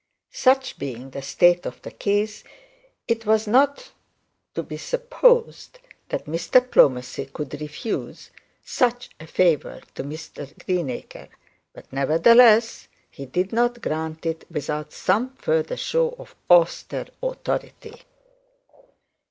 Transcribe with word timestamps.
Such 0.33 0.79
being 0.79 1.11
the 1.11 1.21
state 1.21 1.63
of 1.67 1.79
the 1.83 1.91
case, 1.91 2.43
it 3.07 3.27
was 3.27 3.45
not 3.45 3.91
to 4.55 4.63
be 4.63 4.75
supposed 4.77 5.77
that 6.09 6.25
Mr 6.25 6.59
Plomacy 6.59 7.31
could 7.31 7.61
refuse 7.61 8.31
such 8.65 9.11
a 9.19 9.27
favour 9.27 9.79
to 9.93 10.03
Mr 10.03 10.51
Greenacre; 10.65 11.27
but 11.71 11.93
nevertheless 11.93 12.87
he 13.11 13.29
not 13.51 13.83
grant 13.83 14.25
it 14.25 14.43
without 14.49 14.91
some 14.91 15.35
further 15.35 15.77
show 15.77 16.15
of 16.17 16.33
austere 16.49 17.05
authority. 17.21 18.01